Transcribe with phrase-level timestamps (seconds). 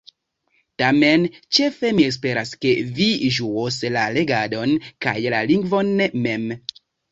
[0.81, 1.25] Tamen
[1.57, 4.75] ĉefe mi esperas, ke vi ĝuos la legadon,
[5.07, 6.53] kaj la lingvon mem.